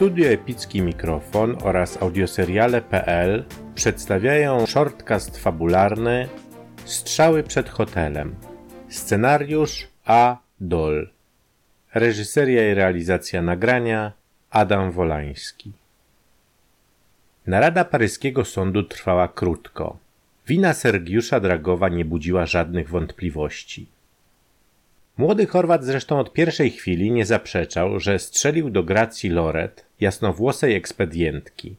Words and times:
Studio 0.00 0.28
Epicki 0.28 0.82
Mikrofon 0.82 1.56
oraz 1.62 2.02
audioseriale.pl 2.02 3.44
przedstawiają 3.74 4.66
shortcast 4.66 5.38
fabularny 5.38 6.28
Strzały 6.84 7.42
przed 7.42 7.68
hotelem. 7.68 8.34
Scenariusz 8.88 9.88
A. 10.04 10.36
Dol. 10.60 11.10
Reżyseria 11.94 12.70
i 12.70 12.74
realizacja 12.74 13.42
nagrania 13.42 14.12
Adam 14.50 14.90
Wolański. 14.90 15.72
Narada 17.46 17.84
paryskiego 17.84 18.44
sądu 18.44 18.82
trwała 18.82 19.28
krótko. 19.28 19.96
Wina 20.46 20.74
Sergiusza 20.74 21.40
Dragowa 21.40 21.88
nie 21.88 22.04
budziła 22.04 22.46
żadnych 22.46 22.88
wątpliwości. 22.88 23.86
Młody 25.16 25.46
Chorwat 25.46 25.84
zresztą 25.84 26.18
od 26.18 26.32
pierwszej 26.32 26.70
chwili 26.70 27.10
nie 27.10 27.26
zaprzeczał, 27.26 28.00
że 28.00 28.18
strzelił 28.18 28.70
do 28.70 28.82
Gracji 28.82 29.30
Loret, 29.30 29.86
jasnowłosej 30.00 30.74
ekspedientki. 30.74 31.76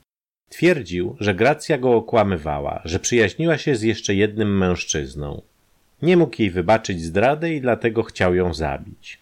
Twierdził, 0.50 1.16
że 1.20 1.36
Gracja 1.36 1.78
go 1.78 1.96
okłamywała, 1.96 2.82
że 2.86 3.00
przyjaźniła 3.00 3.58
się 3.58 3.76
z 3.76 3.82
jeszcze 3.82 4.16
jednym 4.16 4.58
mężczyzną. 4.58 5.42
Nie 6.02 6.18
mógł 6.18 6.36
jej 6.40 6.52
wybaczyć 6.52 7.02
zdrady 7.02 7.54
i 7.54 7.62
dlatego 7.62 8.04
chciał 8.04 8.36
ją 8.36 8.54
zabić. 8.54 9.20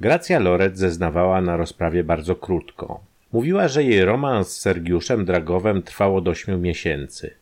Gracja 0.00 0.38
Loret 0.38 0.78
zeznawała 0.78 1.40
na 1.40 1.56
rozprawie 1.56 2.04
bardzo 2.04 2.36
krótko. 2.36 3.00
Mówiła, 3.32 3.68
że 3.68 3.84
jej 3.84 4.04
romans 4.04 4.48
z 4.48 4.60
Sergiuszem 4.60 5.24
Dragowem 5.24 5.82
trwał 5.82 6.16
od 6.16 6.28
ośmiu 6.28 6.58
miesięcy. 6.58 7.34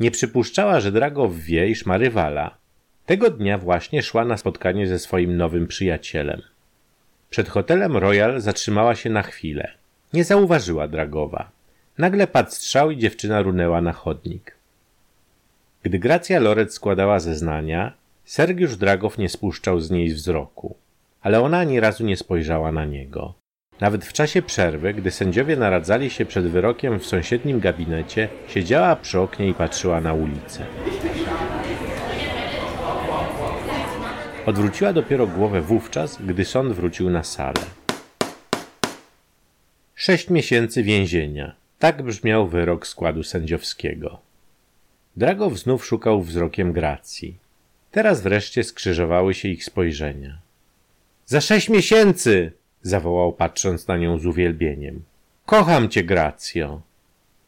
Nie 0.00 0.10
przypuszczała, 0.10 0.80
że 0.80 0.92
Dragow 0.92 1.36
wie, 1.36 1.68
iż 1.68 1.86
ma 1.86 1.98
rywala, 1.98 2.61
tego 3.06 3.30
dnia 3.30 3.58
właśnie 3.58 4.02
szła 4.02 4.24
na 4.24 4.36
spotkanie 4.36 4.86
ze 4.86 4.98
swoim 4.98 5.36
nowym 5.36 5.66
przyjacielem. 5.66 6.42
Przed 7.30 7.48
hotelem 7.48 7.96
Royal 7.96 8.40
zatrzymała 8.40 8.94
się 8.94 9.10
na 9.10 9.22
chwilę. 9.22 9.70
Nie 10.12 10.24
zauważyła 10.24 10.88
Dragowa. 10.88 11.50
Nagle 11.98 12.26
padł 12.26 12.50
strzał 12.50 12.90
i 12.90 12.98
dziewczyna 12.98 13.42
runęła 13.42 13.80
na 13.80 13.92
chodnik. 13.92 14.56
Gdy 15.82 15.98
Gracja 15.98 16.40
Loret 16.40 16.74
składała 16.74 17.20
zeznania, 17.20 17.92
Sergiusz 18.24 18.76
Dragow 18.76 19.18
nie 19.18 19.28
spuszczał 19.28 19.80
z 19.80 19.90
niej 19.90 20.14
wzroku, 20.14 20.76
ale 21.22 21.40
ona 21.40 21.58
ani 21.58 21.80
razu 21.80 22.04
nie 22.04 22.16
spojrzała 22.16 22.72
na 22.72 22.84
niego. 22.84 23.34
Nawet 23.80 24.04
w 24.04 24.12
czasie 24.12 24.42
przerwy, 24.42 24.94
gdy 24.94 25.10
sędziowie 25.10 25.56
naradzali 25.56 26.10
się 26.10 26.26
przed 26.26 26.46
wyrokiem 26.46 26.98
w 26.98 27.06
sąsiednim 27.06 27.60
gabinecie, 27.60 28.28
siedziała 28.48 28.96
przy 28.96 29.20
oknie 29.20 29.48
i 29.48 29.54
patrzyła 29.54 30.00
na 30.00 30.14
ulicę. 30.14 30.66
Odwróciła 34.46 34.92
dopiero 34.92 35.26
głowę 35.26 35.60
wówczas, 35.60 36.22
gdy 36.22 36.44
sąd 36.44 36.72
wrócił 36.72 37.10
na 37.10 37.22
salę. 37.22 37.60
Sześć 39.94 40.30
miesięcy 40.30 40.82
więzienia. 40.82 41.54
Tak 41.78 42.02
brzmiał 42.02 42.48
wyrok 42.48 42.86
składu 42.86 43.22
sędziowskiego. 43.22 44.18
Dragow 45.16 45.58
znów 45.58 45.86
szukał 45.86 46.22
wzrokiem 46.22 46.72
Gracji. 46.72 47.36
Teraz 47.90 48.22
wreszcie 48.22 48.64
skrzyżowały 48.64 49.34
się 49.34 49.48
ich 49.48 49.64
spojrzenia. 49.64 50.38
Za 51.26 51.40
sześć 51.40 51.68
miesięcy! 51.68 52.52
zawołał 52.82 53.32
patrząc 53.32 53.88
na 53.88 53.96
nią 53.96 54.18
z 54.18 54.26
uwielbieniem. 54.26 55.02
Kocham 55.46 55.88
cię, 55.88 56.04
Gracjo! 56.04 56.80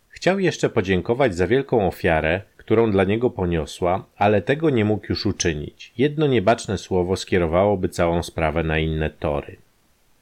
Chciał 0.09 0.39
jeszcze 0.39 0.71
podziękować 0.71 1.37
za 1.37 1.47
wielką 1.47 1.87
ofiarę, 1.87 2.43
którą 2.65 2.91
dla 2.91 3.05
niego 3.05 3.31
poniosła, 3.31 4.05
ale 4.17 4.43
tego 4.43 4.71
nie 4.71 4.85
mógł 4.85 5.07
już 5.09 5.27
uczynić. 5.27 5.93
Jedno 5.99 6.27
niebaczne 6.27 6.79
słowo 6.79 7.17
skierowałoby 7.17 7.89
całą 7.89 8.23
sprawę 8.23 8.65
na 8.65 8.79
inne 8.79 9.11
tory. 9.11 9.57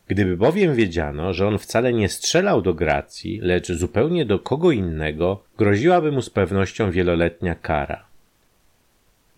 Gdyby 0.08 0.36
bowiem 0.36 0.74
wiedziano, 0.74 1.32
że 1.32 1.48
on 1.48 1.58
wcale 1.58 1.92
nie 1.92 2.08
strzelał 2.08 2.62
do 2.62 2.74
Gracji, 2.74 3.40
lecz 3.40 3.72
zupełnie 3.72 4.24
do 4.27 4.39
kogo 4.39 4.70
innego, 4.70 5.42
groziłaby 5.58 6.12
mu 6.12 6.22
z 6.22 6.30
pewnością 6.30 6.90
wieloletnia 6.90 7.55
kara. 7.55 8.05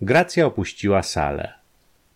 Gracja 0.02 0.46
opuściła 0.46 1.02
salę. 1.02 1.52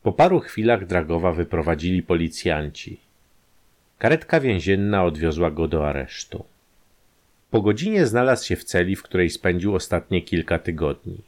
Po 0.02 0.12
paru 0.12 0.40
chwilach 0.40 0.86
Dragowa 0.86 1.32
wyprowadzili 1.32 2.02
policjanci. 2.02 3.00
Karetka 3.98 4.40
więzienna 4.40 5.04
odwiozła 5.04 5.50
go 5.50 5.68
do 5.68 5.88
aresztu. 5.88 6.44
Po 7.50 7.62
godzinie 7.62 8.06
znalazł 8.06 8.46
się 8.46 8.56
w 8.56 8.64
celi, 8.64 8.96
w 8.96 9.02
której 9.02 9.30
spędził 9.30 9.74
ostatnie 9.74 10.22
kilka 10.22 10.58
tygodni. 10.58 11.22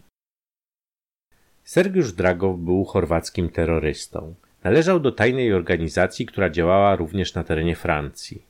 Sergiusz 1.64 2.12
Dragow 2.12 2.58
był 2.58 2.84
chorwackim 2.84 3.48
terrorystą. 3.48 4.34
Należał 4.64 5.00
do 5.00 5.12
tajnej 5.12 5.52
organizacji, 5.52 6.26
która 6.26 6.50
działała 6.50 6.96
również 6.96 7.34
na 7.34 7.44
terenie 7.44 7.76
Francji. 7.76 8.42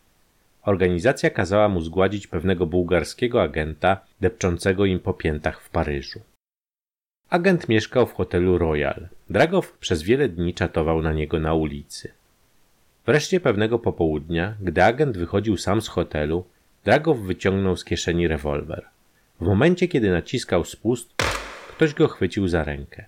Organizacja 0.63 1.31
kazała 1.31 1.69
mu 1.69 1.81
zgładzić 1.81 2.27
pewnego 2.27 2.67
bułgarskiego 2.67 3.43
agenta 3.43 4.01
depczącego 4.21 4.85
im 4.85 5.01
po 5.01 5.15
piętach 5.15 5.61
w 5.61 5.71
Paryżu. 5.71 6.21
Agent 7.31 7.69
mieszkał 7.69 8.07
w 8.07 8.13
hotelu 8.13 8.59
Royal. 8.59 9.09
Dragow 9.31 9.73
przez 9.73 10.03
wiele 10.03 10.29
dni 10.29 10.55
czatował 10.55 11.03
na 11.03 11.13
niego 11.13 11.39
na 11.41 11.55
ulicy. 11.55 12.13
Wreszcie 13.07 13.41
pewnego 13.41 13.79
popołudnia, 13.79 14.55
gdy 14.61 14.85
agent 14.85 15.19
wychodził 15.19 15.57
sam 15.57 15.83
z 15.83 15.89
hotelu, 15.89 16.45
Dragow 16.85 17.19
wyciągnął 17.19 17.77
z 17.77 17.85
kieszeni 17.85 18.29
rewolwer. 18.29 18.85
W 19.41 19.45
momencie, 19.45 19.89
kiedy 19.89 20.11
naciskał 20.11 20.65
spust, 20.65 21.15
ktoś 21.69 21.95
go 21.95 22.09
chwycił 22.09 22.49
za 22.49 22.65
rękę. 22.65 23.05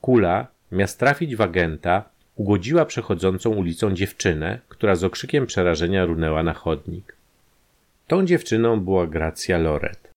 Kula, 0.00 0.46
miast 0.72 0.98
trafić 0.98 1.36
w 1.36 1.40
agenta, 1.40 2.04
ugodziła 2.36 2.84
przechodzącą 2.84 3.50
ulicą 3.50 3.94
dziewczynę, 3.94 4.58
która 4.68 4.94
z 4.94 5.04
okrzykiem 5.04 5.46
przerażenia 5.46 6.04
runęła 6.04 6.42
na 6.42 6.52
chodnik. 6.54 7.16
Tą 8.06 8.26
dziewczyną 8.26 8.80
była 8.80 9.06
Gracja 9.06 9.58
Loret. 9.58 10.10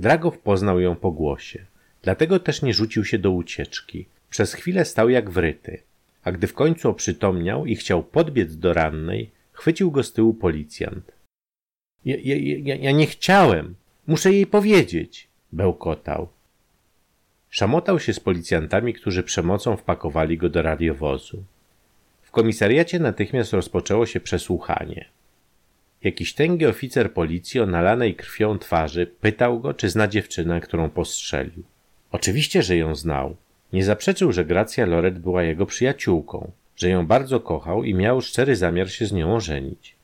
Dragow 0.00 0.38
poznał 0.38 0.80
ją 0.80 0.96
po 0.96 1.10
głosie. 1.10 1.64
Dlatego 2.02 2.38
też 2.38 2.62
nie 2.62 2.74
rzucił 2.74 3.04
się 3.04 3.18
do 3.18 3.30
ucieczki. 3.30 4.06
Przez 4.30 4.54
chwilę 4.54 4.84
stał 4.84 5.08
jak 5.08 5.30
wryty, 5.30 5.82
a 6.24 6.32
gdy 6.32 6.46
w 6.46 6.54
końcu 6.54 6.90
oprzytomniał 6.90 7.66
i 7.66 7.76
chciał 7.76 8.02
podbiec 8.02 8.56
do 8.56 8.72
rannej, 8.72 9.30
chwycił 9.52 9.90
go 9.90 10.02
z 10.02 10.12
tyłu 10.12 10.34
policjant. 10.34 11.19
Ja, 12.04 12.16
ja, 12.22 12.76
ja, 12.76 12.90
nie 12.90 13.06
chciałem. 13.06 13.74
Muszę 14.06 14.32
jej 14.32 14.46
powiedzieć, 14.46 15.28
bełkotał. 15.52 16.28
Szamotał 17.50 18.00
się 18.00 18.12
z 18.12 18.20
policjantami, 18.20 18.94
którzy 18.94 19.22
przemocą 19.22 19.76
wpakowali 19.76 20.38
go 20.38 20.48
do 20.48 20.62
radiowozu. 20.62 21.44
W 22.22 22.30
komisariacie 22.30 22.98
natychmiast 22.98 23.52
rozpoczęło 23.52 24.06
się 24.06 24.20
przesłuchanie. 24.20 25.08
Jakiś 26.04 26.34
tęgi 26.34 26.66
oficer 26.66 27.12
policji 27.12 27.60
o 27.60 27.66
nalanej 27.66 28.14
krwią 28.14 28.58
twarzy 28.58 29.06
pytał 29.06 29.60
go, 29.60 29.74
czy 29.74 29.90
zna 29.90 30.08
dziewczynę, 30.08 30.60
którą 30.60 30.90
postrzelił. 30.90 31.62
Oczywiście, 32.12 32.62
że 32.62 32.76
ją 32.76 32.94
znał. 32.94 33.36
Nie 33.72 33.84
zaprzeczył, 33.84 34.32
że 34.32 34.44
Gracja 34.44 34.86
Loret 34.86 35.18
była 35.18 35.42
jego 35.42 35.66
przyjaciółką, 35.66 36.50
że 36.76 36.88
ją 36.88 37.06
bardzo 37.06 37.40
kochał 37.40 37.84
i 37.84 37.94
miał 37.94 38.20
szczery 38.20 38.56
zamiar 38.56 38.90
się 38.90 39.06
z 39.06 39.12
nią 39.12 39.34
ożenić. 39.34 39.99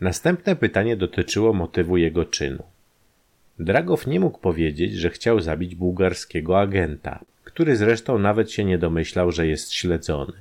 Następne 0.00 0.56
pytanie 0.56 0.96
dotyczyło 0.96 1.52
motywu 1.52 1.96
jego 1.96 2.24
czynu. 2.24 2.62
Dragow 3.58 4.06
nie 4.06 4.20
mógł 4.20 4.38
powiedzieć, 4.38 4.92
że 4.94 5.10
chciał 5.10 5.40
zabić 5.40 5.74
bułgarskiego 5.74 6.60
agenta, 6.60 7.24
który 7.44 7.76
zresztą 7.76 8.18
nawet 8.18 8.52
się 8.52 8.64
nie 8.64 8.78
domyślał, 8.78 9.32
że 9.32 9.46
jest 9.46 9.72
śledzony. 9.72 10.32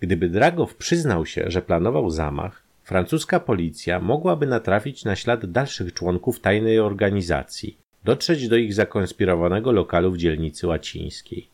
Gdyby 0.00 0.28
Dragow 0.28 0.74
przyznał 0.74 1.26
się, 1.26 1.44
że 1.46 1.62
planował 1.62 2.10
zamach, 2.10 2.62
francuska 2.84 3.40
policja 3.40 4.00
mogłaby 4.00 4.46
natrafić 4.46 5.04
na 5.04 5.16
ślad 5.16 5.46
dalszych 5.46 5.94
członków 5.94 6.40
tajnej 6.40 6.78
organizacji, 6.78 7.76
dotrzeć 8.04 8.48
do 8.48 8.56
ich 8.56 8.74
zakonspirowanego 8.74 9.72
lokalu 9.72 10.12
w 10.12 10.18
dzielnicy 10.18 10.66
łacińskiej. 10.66 11.48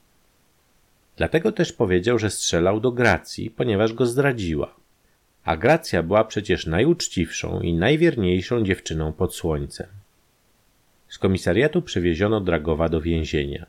Dlatego 1.16 1.52
też 1.52 1.72
powiedział, 1.72 2.18
że 2.18 2.30
strzelał 2.30 2.80
do 2.80 2.92
Gracji, 2.92 3.50
ponieważ 3.50 3.92
go 3.92 4.06
zdradziła 4.06 4.74
a 5.46 5.56
Gracja 5.56 6.02
była 6.02 6.24
przecież 6.24 6.66
najuczciwszą 6.66 7.60
i 7.60 7.74
najwierniejszą 7.74 8.64
dziewczyną 8.64 9.12
pod 9.12 9.34
słońcem. 9.34 9.86
Z 11.08 11.18
komisariatu 11.18 11.82
przywieziono 11.82 12.40
Dragowa 12.40 12.88
do 12.88 13.00
więzienia. 13.00 13.66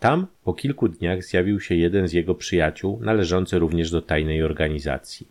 Tam 0.00 0.26
po 0.44 0.54
kilku 0.54 0.88
dniach 0.88 1.24
zjawił 1.24 1.60
się 1.60 1.74
jeden 1.74 2.08
z 2.08 2.12
jego 2.12 2.34
przyjaciół, 2.34 3.00
należący 3.02 3.58
również 3.58 3.90
do 3.90 4.02
tajnej 4.02 4.42
organizacji. 4.42 5.28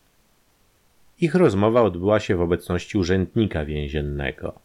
Ich 1.22 1.36
rozmowa 1.36 1.82
odbyła 1.82 2.20
się 2.20 2.36
w 2.36 2.42
obecności 2.42 2.98
urzędnika 2.98 3.66
więziennego. 3.66 4.60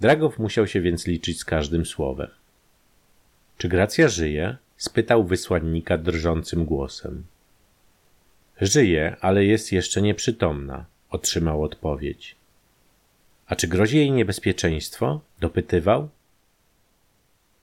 Dragow 0.00 0.38
musiał 0.38 0.66
się 0.66 0.80
więc 0.80 1.06
liczyć 1.06 1.40
z 1.40 1.44
każdym 1.44 1.86
słowem. 1.86 2.30
Czy 3.58 3.68
Gracja 3.68 4.08
żyje? 4.08 4.56
spytał 4.76 5.24
wysłannika 5.24 5.98
drżącym 5.98 6.64
głosem. 6.64 7.24
Żyje, 8.60 9.16
ale 9.20 9.44
jest 9.44 9.72
jeszcze 9.72 10.02
nieprzytomna, 10.02 10.84
otrzymał 11.10 11.62
odpowiedź. 11.62 12.36
A 13.46 13.56
czy 13.56 13.68
grozi 13.68 13.96
jej 13.96 14.12
niebezpieczeństwo? 14.12 15.20
dopytywał. 15.40 16.08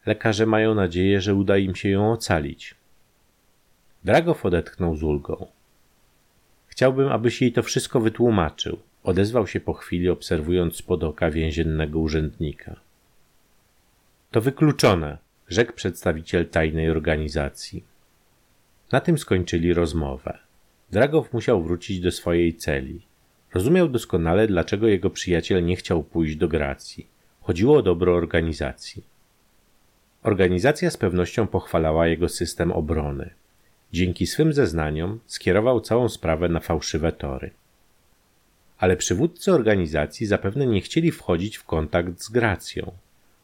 Lekarze 0.05 0.45
mają 0.45 0.75
nadzieję, 0.75 1.21
że 1.21 1.35
uda 1.35 1.57
im 1.57 1.75
się 1.75 1.89
ją 1.89 2.11
ocalić. 2.11 2.75
Dragow 4.03 4.45
odetchnął 4.45 4.95
z 4.95 5.03
ulgą. 5.03 5.47
Chciałbym, 6.67 7.07
abyś 7.11 7.41
jej 7.41 7.53
to 7.53 7.63
wszystko 7.63 7.99
wytłumaczył. 7.99 8.79
Odezwał 9.03 9.47
się 9.47 9.59
po 9.59 9.73
chwili, 9.73 10.09
obserwując 10.09 10.75
spod 10.75 11.03
oka 11.03 11.31
więziennego 11.31 11.99
urzędnika. 11.99 12.75
To 14.31 14.41
wykluczone, 14.41 15.17
rzekł 15.47 15.73
przedstawiciel 15.73 16.49
tajnej 16.49 16.89
organizacji. 16.89 17.83
Na 18.91 18.99
tym 18.99 19.17
skończyli 19.17 19.73
rozmowę. 19.73 20.46
Dragow 20.91 21.33
musiał 21.33 21.63
wrócić 21.63 21.99
do 21.99 22.11
swojej 22.11 22.55
celi. 22.55 23.01
Rozumiał 23.53 23.89
doskonale, 23.89 24.47
dlaczego 24.47 24.87
jego 24.87 25.09
przyjaciel 25.09 25.65
nie 25.65 25.75
chciał 25.75 26.03
pójść 26.03 26.35
do 26.35 26.47
Gracji. 26.47 27.07
Chodziło 27.41 27.77
o 27.77 27.81
dobro 27.81 28.15
organizacji. 28.15 29.03
Organizacja 30.23 30.91
z 30.91 30.97
pewnością 30.97 31.47
pochwalała 31.47 32.07
jego 32.07 32.29
system 32.29 32.71
obrony. 32.71 33.29
Dzięki 33.93 34.27
swym 34.27 34.53
zeznaniom 34.53 35.19
skierował 35.25 35.81
całą 35.81 36.09
sprawę 36.09 36.49
na 36.49 36.59
fałszywe 36.59 37.11
tory. 37.11 37.51
Ale 38.77 38.97
przywódcy 38.97 39.53
organizacji 39.53 40.25
zapewne 40.27 40.67
nie 40.67 40.81
chcieli 40.81 41.11
wchodzić 41.11 41.57
w 41.57 41.63
kontakt 41.63 42.21
z 42.21 42.29
Gracją. 42.29 42.91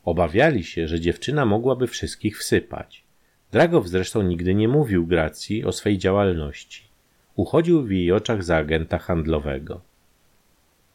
Obawiali 0.05 0.63
się, 0.63 0.87
że 0.87 0.99
dziewczyna 0.99 1.45
mogłaby 1.45 1.87
wszystkich 1.87 2.39
wsypać. 2.39 3.03
Dragow 3.51 3.87
zresztą 3.87 4.21
nigdy 4.21 4.55
nie 4.55 4.67
mówił 4.67 5.07
Gracji 5.07 5.65
o 5.65 5.71
swej 5.71 5.97
działalności. 5.97 6.92
Uchodził 7.35 7.83
w 7.83 7.91
jej 7.91 8.11
oczach 8.11 8.43
za 8.43 8.57
agenta 8.57 8.97
handlowego. 8.97 9.81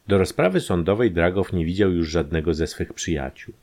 Do 0.08 0.18
rozprawy 0.18 0.60
sądowej 0.60 1.10
Dragow 1.10 1.52
nie 1.52 1.64
widział 1.64 1.92
już 1.92 2.08
żadnego 2.08 2.54
ze 2.54 2.66
swych 2.66 2.92
przyjaciół. 2.92 3.54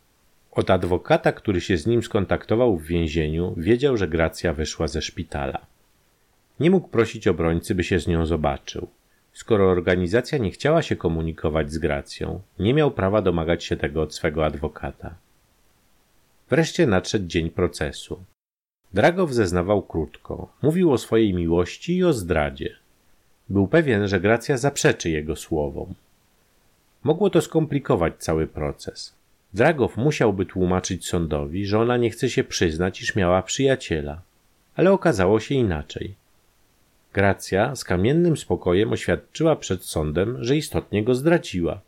Od 0.51 0.69
adwokata, 0.69 1.31
który 1.31 1.61
się 1.61 1.77
z 1.77 1.87
nim 1.87 2.03
skontaktował 2.03 2.77
w 2.77 2.85
więzieniu, 2.85 3.53
wiedział, 3.57 3.97
że 3.97 4.07
Gracja 4.07 4.53
wyszła 4.53 4.87
ze 4.87 5.01
szpitala. 5.01 5.65
Nie 6.59 6.71
mógł 6.71 6.87
prosić 6.87 7.27
obrońcy, 7.27 7.75
by 7.75 7.83
się 7.83 7.99
z 7.99 8.07
nią 8.07 8.25
zobaczył. 8.25 8.87
Skoro 9.33 9.69
organizacja 9.69 10.37
nie 10.37 10.51
chciała 10.51 10.81
się 10.81 10.95
komunikować 10.95 11.71
z 11.71 11.77
Gracją, 11.77 12.41
nie 12.59 12.73
miał 12.73 12.91
prawa 12.91 13.21
domagać 13.21 13.63
się 13.63 13.77
tego 13.77 14.01
od 14.01 14.15
swego 14.15 14.45
adwokata. 14.45 15.15
Wreszcie 16.49 16.87
nadszedł 16.87 17.27
dzień 17.27 17.49
procesu. 17.49 18.23
Dragow 18.95 19.33
zeznawał 19.33 19.81
krótko, 19.81 20.47
mówił 20.61 20.91
o 20.91 20.97
swojej 20.97 21.33
miłości 21.33 21.97
i 21.97 22.03
o 22.03 22.13
zdradzie. 22.13 22.75
Był 23.49 23.67
pewien, 23.67 24.07
że 24.07 24.19
Gracja 24.19 24.57
zaprzeczy 24.57 25.09
jego 25.09 25.35
słowom. 25.35 25.93
Mogło 27.03 27.29
to 27.29 27.41
skomplikować 27.41 28.13
cały 28.17 28.47
proces. 28.47 29.13
Dragow 29.53 29.97
musiałby 29.97 30.45
tłumaczyć 30.45 31.07
sądowi, 31.07 31.65
że 31.65 31.79
ona 31.79 31.97
nie 31.97 32.09
chce 32.09 32.29
się 32.29 32.43
przyznać, 32.43 33.01
iż 33.01 33.15
miała 33.15 33.41
przyjaciela. 33.41 34.21
Ale 34.75 34.91
okazało 34.91 35.39
się 35.39 35.55
inaczej. 35.55 36.15
Gracja 37.13 37.75
z 37.75 37.83
kamiennym 37.83 38.37
spokojem 38.37 38.91
oświadczyła 38.91 39.55
przed 39.55 39.83
sądem, 39.83 40.43
że 40.43 40.57
istotnie 40.57 41.03
go 41.03 41.15
zdradziła. 41.15 41.81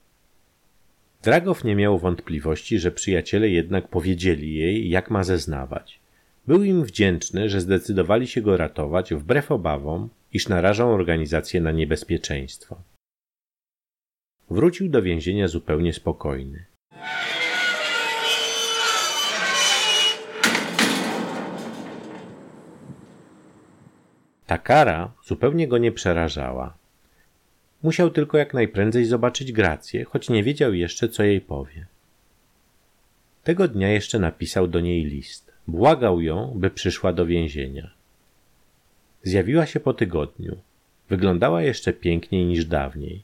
Dragow 1.23 1.63
nie 1.63 1.75
miał 1.75 1.99
wątpliwości, 1.99 2.79
że 2.79 2.91
przyjaciele 2.91 3.49
jednak 3.49 3.87
powiedzieli 3.87 4.55
jej, 4.55 4.89
jak 4.89 5.11
ma 5.11 5.23
zeznawać. 5.23 5.99
Był 6.47 6.63
im 6.63 6.83
wdzięczny, 6.83 7.49
że 7.49 7.61
zdecydowali 7.61 8.27
się 8.27 8.41
go 8.41 8.57
ratować 8.57 9.13
wbrew 9.13 9.51
obawom, 9.51 10.09
iż 10.33 10.47
narażą 10.47 10.93
organizację 10.93 11.61
na 11.61 11.71
niebezpieczeństwo. 11.71 12.81
Wrócił 14.49 14.89
do 14.89 15.01
więzienia 15.01 15.47
zupełnie 15.47 15.93
spokojny. 15.93 16.65
Ta 24.45 24.57
kara 24.57 25.11
zupełnie 25.25 25.67
go 25.67 25.77
nie 25.77 25.91
przerażała. 25.91 26.77
Musiał 27.83 28.09
tylko 28.09 28.37
jak 28.37 28.53
najprędzej 28.53 29.05
zobaczyć 29.05 29.51
Grację, 29.51 30.05
choć 30.05 30.29
nie 30.29 30.43
wiedział 30.43 30.73
jeszcze, 30.73 31.09
co 31.09 31.23
jej 31.23 31.41
powie. 31.41 31.85
Tego 33.43 33.67
dnia 33.67 33.89
jeszcze 33.89 34.19
napisał 34.19 34.67
do 34.67 34.79
niej 34.79 35.05
list. 35.05 35.46
Błagał 35.67 36.21
ją, 36.21 36.53
by 36.55 36.69
przyszła 36.69 37.13
do 37.13 37.25
więzienia. 37.25 37.91
Zjawiła 39.23 39.65
się 39.65 39.79
po 39.79 39.93
tygodniu. 39.93 40.57
Wyglądała 41.09 41.61
jeszcze 41.61 41.93
piękniej 41.93 42.45
niż 42.45 42.65
dawniej. 42.65 43.21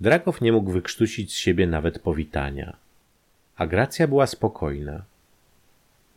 Dragow 0.00 0.40
nie 0.40 0.52
mógł 0.52 0.70
wykrztusić 0.70 1.32
z 1.32 1.36
siebie 1.36 1.66
nawet 1.66 1.98
powitania. 1.98 2.76
A 3.56 3.66
Gracja 3.66 4.08
była 4.08 4.26
spokojna. 4.26 5.04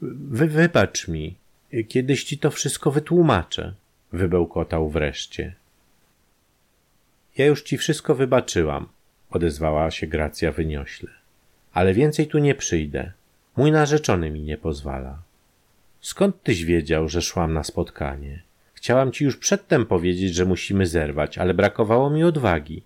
Wy 0.01 0.48
wybacz 0.48 1.07
mi, 1.07 1.36
kiedyś 1.88 2.24
ci 2.24 2.38
to 2.38 2.51
wszystko 2.51 2.92
wytłumaczę, 2.92 3.74
wybełkotał 4.12 4.89
wreszcie. 4.89 5.56
Ja 7.38 7.45
już 7.45 7.63
ci 7.63 7.77
wszystko 7.77 8.16
wybaczyłam, 8.16 8.88
odezwała 9.30 9.92
się 9.92 10.07
Gracja 10.07 10.51
wyniośle. 10.51 11.12
Ale 11.74 11.94
więcej 11.94 12.27
tu 12.27 12.38
nie 12.38 12.56
przyjdę. 12.56 13.12
Mój 13.57 13.71
narzeczony 13.71 14.31
mi 14.31 14.41
nie 14.41 14.57
pozwala. 14.57 15.23
Skąd 16.01 16.43
tyś 16.43 16.65
wiedział, 16.65 17.09
że 17.09 17.21
szłam 17.21 17.53
na 17.53 17.63
spotkanie? 17.63 18.41
Chciałam 18.73 19.11
ci 19.11 19.23
już 19.23 19.37
przedtem 19.37 19.85
powiedzieć, 19.85 20.35
że 20.35 20.45
musimy 20.45 20.87
zerwać, 20.87 21.37
ale 21.37 21.53
brakowało 21.53 22.09
mi 22.09 22.23
odwagi. 22.23 22.83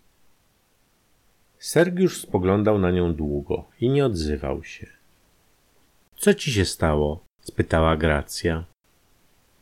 Sergiusz 1.60 2.22
spoglądał 2.22 2.80
na 2.80 2.92
nią 2.92 3.14
długo 3.14 3.66
i 3.82 3.90
nie 3.90 4.06
odzywał 4.06 4.64
się. 4.64 4.88
Co 6.18 6.34
ci 6.34 6.52
się 6.52 6.66
stało? 6.66 7.24
spytała 7.42 7.98
Gracja. 7.98 8.64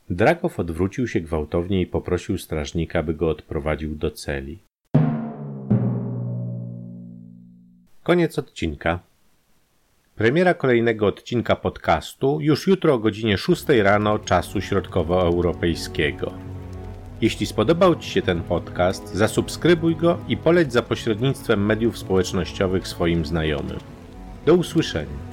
Dragow 0.10 0.60
odwrócił 0.60 1.08
się 1.08 1.22
gwałtownie 1.22 1.82
i 1.82 1.88
poprosił 1.88 2.38
strażnika, 2.38 3.04
by 3.04 3.14
go 3.14 3.30
odprowadził 3.30 3.96
do 3.96 4.12
celi. 4.12 4.60
Koniec 8.04 8.40
odcinka. 8.40 9.00
Premiera 10.18 10.54
kolejnego 10.54 11.08
odcinka 11.08 11.56
podcastu 11.56 12.38
już 12.42 12.68
jutro 12.68 12.94
o 12.94 13.00
godzinie 13.00 13.38
6 13.38 13.66
rano 13.70 14.20
czasu 14.20 14.62
środkowoeuropejskiego. 14.62 16.34
Jeśli 17.22 17.46
spodobał 17.46 17.96
Ci 17.96 18.10
się 18.10 18.22
ten 18.22 18.42
podcast, 18.42 19.16
zasubskrybuj 19.16 19.96
go 19.96 20.18
i 20.28 20.38
poleć 20.38 20.74
za 20.74 20.82
pośrednictwem 20.82 21.66
mediów 21.66 21.98
społecznościowych 21.98 22.88
swoim 22.88 23.26
znajomym. 23.26 23.80
Do 24.46 24.54
usłyszenia. 24.54 25.27